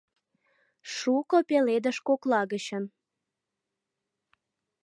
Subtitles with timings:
[0.95, 2.83] Шуко пеледыш кокла гычын